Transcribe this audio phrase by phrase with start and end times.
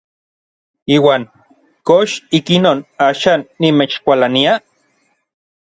[0.95, 1.21] Iuan
[1.87, 4.53] ¿kox ikinon axan nimechkualania?